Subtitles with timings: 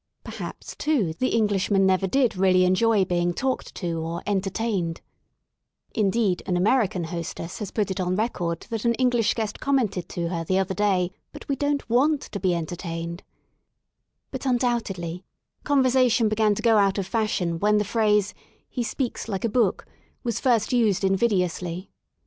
[0.23, 5.05] Perhaps, too, the Englishman never did really enjoy being talked to or entertained, THE SOUL
[5.27, 9.59] OF LONDON (Indeed an American hostess has put it on record that an English guest
[9.59, 13.21] commented to her the other day, "But, we don't want to be entertained,")
[14.31, 15.23] But, un doubtedly,
[15.63, 18.33] conversation began to go out of fashion when the phrase:
[18.69, 19.85] *'He speaks like a book"
[20.23, 21.91] was first used invidiously.